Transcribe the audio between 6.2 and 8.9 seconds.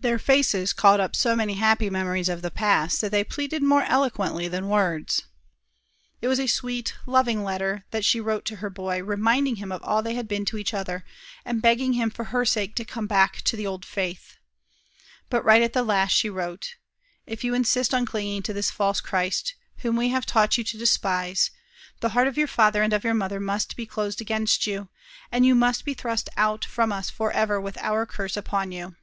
It was a sweet, loving letter she wrote to her